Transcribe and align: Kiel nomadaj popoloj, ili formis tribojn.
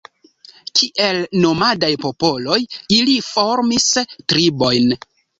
Kiel 0.77 1.17
nomadaj 1.41 1.89
popoloj, 2.05 2.57
ili 2.97 3.17
formis 3.27 3.85
tribojn. 4.33 4.97